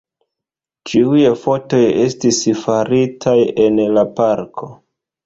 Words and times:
Ĉiuj 0.91 1.19
fotoj 1.41 1.81
estis 2.05 2.39
faritaj 2.63 3.35
en 3.67 3.79
la 3.99 4.07
parko. 4.21 4.71